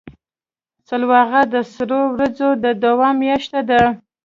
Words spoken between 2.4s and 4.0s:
د دوام میاشت ده.